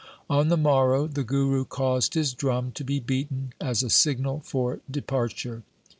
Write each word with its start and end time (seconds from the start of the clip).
On 0.31 0.47
the 0.47 0.57
morrow 0.57 1.05
the 1.05 1.23
Guru 1.23 1.63
caused 1.63 2.15
his 2.15 2.33
drum 2.33 2.71
to 2.71 2.83
be 2.83 2.99
beaten 2.99 3.53
as 3.61 3.83
a 3.83 3.89
signal 3.91 4.39
for 4.43 4.79
departure. 4.89 5.61